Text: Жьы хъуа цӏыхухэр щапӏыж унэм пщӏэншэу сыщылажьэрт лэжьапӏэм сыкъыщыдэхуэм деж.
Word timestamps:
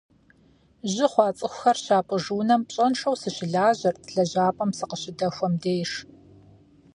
Жьы 0.91 1.05
хъуа 1.11 1.29
цӏыхухэр 1.37 1.77
щапӏыж 1.83 2.25
унэм 2.37 2.61
пщӏэншэу 2.67 3.15
сыщылажьэрт 3.21 4.03
лэжьапӏэм 4.13 4.71
сыкъыщыдэхуэм 4.77 5.53
деж. 5.61 5.91